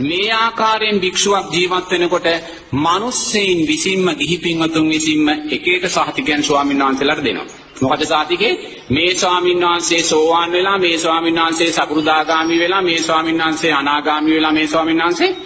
මේ 0.00 0.32
ආකාරයෙන් 0.34 1.00
භික්ෂුවක් 1.00 1.46
ජීවත් 1.52 1.90
වෙනකොට 1.90 2.26
මිනිස්සෙයින් 2.72 3.66
විසින්ම 3.66 4.06
ගිහි 4.16 4.36
පින්වතුන් 4.38 4.88
විසින්ම 4.88 5.28
එක 5.28 5.66
එක 5.68 5.84
සහතිකයන් 5.86 6.42
ස්වාමීන් 6.42 6.80
වහන්සේලාට 6.80 7.24
දෙනවා. 7.24 7.46
මොකද 7.80 8.04
සාතිකේ? 8.04 8.58
මේ 8.90 9.14
ස්වාමීන් 9.14 9.60
වහන්සේ 9.60 10.02
සෝවාන් 10.02 10.52
වෙලා 10.52 10.78
මේ 10.78 10.98
ස්වාමීන් 10.98 11.36
වහන්සේ 11.36 11.72
සකෘදාගාමි 11.72 12.58
වෙලා 12.58 12.82
මේ 12.82 12.98
ස්වාමීන් 12.98 13.38
වහන්සේ 13.38 13.72
අනාගාමි 13.72 14.30
වෙලා 14.30 14.52
මේ 14.52 14.66
ස්වාමීන් 14.66 14.98
වහන්සේ 14.98 15.36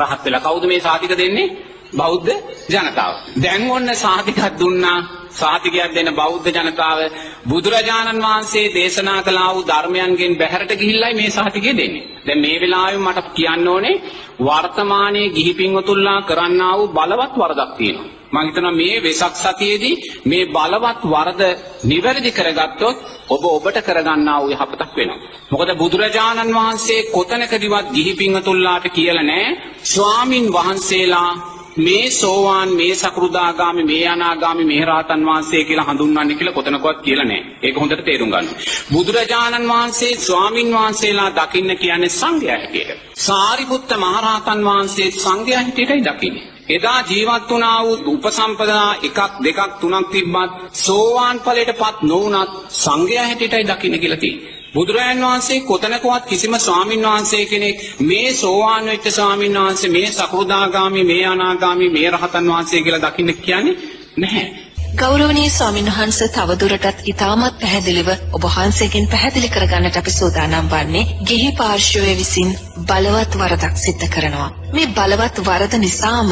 රහත් 0.00 0.24
වෙලා. 0.24 0.40
කවුද 0.40 0.64
මේ 0.66 0.80
සාතික 0.80 1.12
දෙන්නේ? 1.18 1.69
බෞද්ධ 1.92 2.30
ජනතාව. 2.68 3.14
දැන් 3.36 3.70
ඔන්න 3.70 3.88
සාතිකක් 3.96 4.40
දුන්නා. 4.58 4.98
සාතිකයක් 5.32 5.94
දෙන 5.94 6.08
බෞද්ධ 6.12 6.48
ජනතාව 6.48 6.98
බුදුරජාණන් 7.44 8.22
වහන්සේ 8.22 8.66
දේශනා 8.68 9.20
කළා 9.22 9.50
වූ 9.54 9.64
ධර්මයන්ගෙන් 9.64 10.38
බැහැරට 10.38 10.72
ගිහිල්ලයි 10.74 11.14
මේ 11.14 11.30
සාතිකය 11.30 11.72
දෙන්නේ. 11.72 12.08
දැන් 12.26 12.40
මේ 12.40 12.60
වෙලාවේ 12.60 13.04
මට 13.06 13.28
කියන්න 13.36 13.68
ඕනේ 13.68 14.00
වර්තමානයේ 14.40 15.28
ගිහි 15.28 15.52
පින්වතුන්ලා 15.54 16.20
කරන්නා 16.22 16.74
වූ 16.78 16.88
බලවත් 16.90 17.34
වරදක් 17.34 17.70
තියෙනවා. 17.76 18.08
මම 18.32 18.46
හිතනවා 18.46 18.72
මේ 18.72 18.96
වෙසක් 18.98 19.34
සතියේදී 19.36 19.94
මේ 20.24 20.44
බලවත් 20.46 21.00
වරද 21.04 21.42
නිවැරදි 21.84 22.30
කරගත්තොත් 22.30 22.96
ඔබ 23.28 23.44
ඔබට 23.46 23.78
කරගන්නා 23.80 24.38
වූ 24.40 24.50
යහපතක් 24.50 24.92
වෙනවා. 24.96 25.20
මොකද 25.50 25.70
බුදුරජාණන් 25.78 26.54
වහන්සේ 26.54 27.00
කොතනකදීවත් 27.08 27.86
ගිහි 27.92 28.12
පින්වතුන්ලාට 28.14 28.86
කියලා 28.88 29.22
නැහැ 29.22 29.58
ස්වාමින් 29.84 30.46
වහන්සේලා 30.52 31.32
මේ 31.76 32.10
සෝවාන් 32.10 32.68
මේ 32.70 32.94
සකෘදාගාමි 32.94 33.84
මේ 33.84 34.08
අනාගාමි 34.08 34.64
මේ 34.64 34.84
රහතන් 34.84 35.26
වහන්සේ 35.26 35.64
කියලා 35.64 35.84
හඳුන්වන්නේ 35.84 36.36
කියලා 36.36 36.54
කොතනකවත් 36.54 37.02
කියලා 37.02 37.24
නැහැ. 37.24 37.56
ඒක 37.62 37.76
හොඳට 37.76 38.04
තේරුම් 38.04 38.30
ගන්න. 38.30 38.48
බුදුරජාණන් 38.92 39.68
වහන්සේ 39.68 40.16
ස්වාමින් 40.18 40.72
වහන්සේලා 40.72 41.30
දකින්න 41.30 41.76
කියන්නේ 41.76 42.08
සංඝයා 42.10 42.58
හැටියට. 42.58 42.98
සාරිපුත්ත 43.16 43.90
මහරහතන් 43.96 44.64
වහන්සේ 44.64 45.10
සංඝයා 45.12 45.62
හැටියටයි 45.62 46.04
දකින්නේ. 46.04 46.46
එදා 46.68 47.00
ජීවත් 47.02 47.50
වුණා 47.50 47.84
වූ 47.84 47.98
උපසම්පදා 48.06 48.88
එකක් 49.02 49.18
දෙකක් 49.44 49.60
තුනක් 49.80 50.10
තිබ්බත් 50.10 50.50
සෝවාන් 50.74 51.40
ඵලයටපත් 51.40 52.02
නොවුනත් 52.02 52.50
සංඝයා 52.76 53.26
හැටියටයි 53.26 53.68
දකින්න 53.68 54.00
කියලා 54.00 54.16
තියෙන්නේ. 54.16 54.59
බුදුරජාන් 54.74 55.20
වහන්සේ 55.20 55.60
කොතනකවත් 55.62 56.24
කිසිම 56.26 56.54
ස්වාමින් 56.56 57.02
වහන්සේ 57.02 57.44
කෙනෙක් 57.46 57.78
මේ 58.00 58.34
සෝවාන් 58.34 58.84
වෙච්ච 58.86 59.06
ස්වාමින් 59.10 59.54
වහන්සේ 59.56 59.90
මේ 59.90 60.10
සකෘදාගාමි 60.12 61.04
මේ 61.04 61.26
අනාගාමි 61.26 61.88
මේ 61.88 62.10
රහතන් 62.10 62.46
වහන්සේ 62.46 62.82
කියලා 62.82 63.04
දකින්න 63.04 63.34
කියන්නේ 63.36 63.76
නැහැ. 64.16 64.48
ගෞරවනීය 64.94 65.50
ස්වාමීන් 65.50 65.88
වහන්ස 65.88 66.18
තවදුරටත් 66.28 67.02
ඉතාමත් 67.04 67.58
පැහැදිලිව 67.60 68.08
ඔබ 68.32 68.42
වහන්සේගෙන් 68.44 69.08
පැහැදිලි 69.08 69.48
කරගන්නට 69.48 69.96
අපි 69.96 70.10
සූදානම් 70.10 70.68
වන්නේ 70.68 71.04
ගිහි 71.24 71.52
පාර්ශ්වය 71.52 72.14
විසින් 72.16 72.50
බලවත් 72.82 73.38
වරදක් 73.38 73.76
සිද්ධ 73.76 74.08
කරනවා. 74.08 74.50
මේ 74.72 74.86
බලවත් 74.88 75.46
වරද 75.46 75.78
නිසාම 75.78 76.30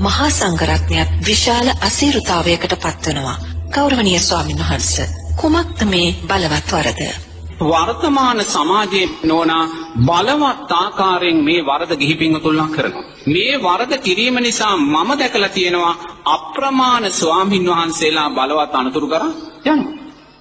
මහා 0.00 0.30
සංඝරත්නයත් 0.30 1.14
විශාල 1.26 1.72
අසීරුතාවයකට 1.82 2.76
පත්වනවා. 2.76 3.38
ගෞරවනීය 3.70 4.20
ස්වාමීන් 4.20 4.60
වහන්ස 4.60 4.92
කුමක්ද 5.36 5.84
මේ 5.86 6.14
බලවත් 6.26 6.72
වරද? 6.72 7.27
වර්තමාන 7.60 8.44
සමාජයේ 8.44 9.08
නෝනා 9.24 9.68
බලවත් 10.06 10.72
ආකාරයෙන් 10.72 11.38
මේ 11.38 11.60
වරද 11.62 11.92
ගිහි 11.96 12.14
පින්වතුන්ලා 12.14 12.68
කරනවා. 12.68 13.04
මේ 13.26 13.54
වරද 13.58 13.98
කිරීම 13.98 14.36
නිසා 14.36 14.76
මම 14.76 15.10
දැකලා 15.18 15.48
තියෙනවා 15.48 15.94
අප්‍රමාණ 16.26 17.10
ස්වාමින් 17.12 17.66
වහන්සේලා 17.66 18.30
බලවත් 18.30 18.74
අනතුරු 18.74 19.08
කරා 19.08 19.30
යනවා. 19.66 19.94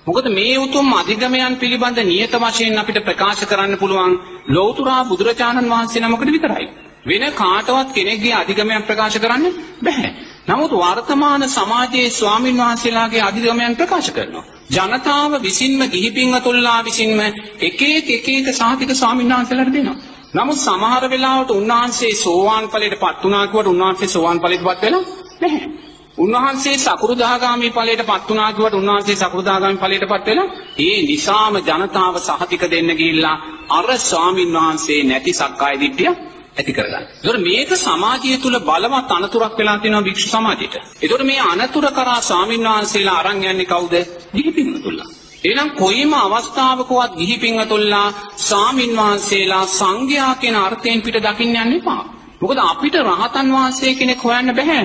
මොකද 0.08 0.28
මේ 0.30 0.58
උතුම් 0.58 0.94
අධිගමයන් 0.94 1.56
පිළිබඳ 1.56 2.00
නියත 2.04 2.34
වශයෙන් 2.36 2.78
අපිට 2.78 3.00
ප්‍රකාශ 3.02 3.44
කරන්න 3.46 3.78
පුළුවන් 3.78 4.14
ලෞතුරා 4.50 5.02
බුදුරජාණන් 5.06 5.72
වහන්සේ 5.72 6.02
නමකට 6.02 6.32
විතරයි. 6.32 6.68
වෙන 7.06 7.26
කාටවත් 7.34 7.90
කෙනෙක්ගේ 7.94 8.34
අධිගමයක් 8.34 8.86
ප්‍රකාශ 8.86 9.18
කරන්න 9.18 9.46
බැහැ. 9.84 10.12
නමුත් 10.48 10.72
වර්තමාන 10.74 11.50
සමාජයේ 11.50 12.10
ස්වාමින් 12.12 12.58
වහන්සේලාගේ 12.58 13.22
අධිගමයන් 13.22 13.76
ප්‍රකාශ 13.76 14.12
කරනවා. 14.12 14.57
ජනතාව 14.70 15.32
විසින්ම 15.42 15.82
ගිහි 15.86 16.10
පින්වතුන්ලා 16.12 16.80
විසින්ම 16.84 17.20
එක 17.62 17.82
එක 17.82 18.10
එක 18.10 18.28
එක 18.30 18.48
සාතික 18.54 18.90
ස්වාමීන් 18.94 19.30
වහන්සේලාට 19.30 19.74
දෙනවා. 19.74 19.98
නමුත් 20.34 20.60
සමහර 20.60 21.04
වෙලාවට 21.08 21.52
උන්වහන්සේ 21.52 22.14
සෝවාන් 22.16 22.66
ඵලයට 22.68 22.96
පත් 22.96 23.24
වුණා 23.24 23.46
කියවට 23.46 23.68
උන්වහන්සේ 23.68 24.08
සෝවාන් 24.08 24.40
ඵලයට 24.40 24.64
පත් 24.64 24.82
වෙලා 24.84 25.04
නැහැ. 25.42 25.68
උන්වහන්සේ 26.18 26.78
සකෘදාගාමි 26.80 27.70
ඵලයට 27.72 28.04
පත් 28.04 28.30
වුණා 28.30 28.52
කියවට 28.52 28.76
උන්වහන්සේ 28.76 29.18
සකෘදාගාමි 29.18 29.78
ඵලයට 29.78 30.06
පත් 30.06 30.26
වෙලා 30.28 30.48
ඒ 30.80 30.98
නිසාම 31.04 31.56
ජනතාව 31.60 32.16
සහතික 32.20 32.64
දෙන්න 32.68 32.90
ගිහිල්ලා 32.94 33.38
අර 33.72 33.88
ස්වාමින් 34.00 34.52
වහන්සේ 34.54 35.02
නැති 35.04 35.34
සක්කාය 35.34 35.76
දිට්ඨිය 35.78 36.14
ඇති 36.58 36.74
කරගන්න. 36.74 37.06
ඒතකොට 37.16 37.40
මේක 37.42 37.72
සමාජය 37.78 38.38
තුල 38.38 38.56
බලවත් 38.62 39.12
අනතුරක් 39.12 39.54
වෙලා 39.58 39.78
තියෙනවා 39.78 40.04
භික්ෂු 40.04 40.28
සමාජයට. 40.30 40.76
ඒතකොට 41.02 41.24
මේ 41.24 41.40
අනතුර 41.44 41.86
කරා 41.92 42.20
ස්වාමින් 42.22 42.64
වහන්සේලා 42.66 43.18
අරන් 43.22 43.44
යන්නේ 43.44 43.66
කවුද? 43.66 43.94
ගිහි 44.36 44.52
පින්වතුන්ලා. 44.52 45.10
එහෙනම් 45.44 45.70
කොයිම 45.74 46.14
අවස්ථාවකවත් 46.16 47.12
ගිහි 47.18 47.38
පින්වතුන්ලා 47.38 48.08
ස්වාමින් 48.40 48.92
වහන්සේලා 48.98 49.66
සංඝයා 49.72 50.34
කියන 50.36 50.56
අර්ථයෙන් 50.58 51.02
පිට 51.02 51.18
දකින්න 51.24 51.58
යන්න 51.58 51.78
එපා. 51.80 52.04
මොකද 52.42 52.60
අපිට 52.64 52.96
රහතන් 53.02 53.48
වහන්සේ 53.52 53.94
කෙනෙක් 53.96 54.22
හොයන්න 54.22 54.56
බෑ. 54.56 54.80